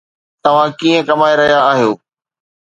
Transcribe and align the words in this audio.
توهان 0.43 0.69
ڪئين 0.79 0.99
ڪمائي 1.09 1.35
رهيا 1.41 1.59
آهيو؟ 1.71 1.91